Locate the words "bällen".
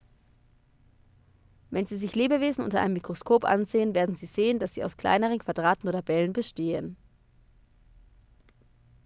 6.01-6.33